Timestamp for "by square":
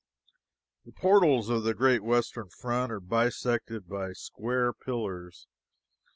3.87-4.73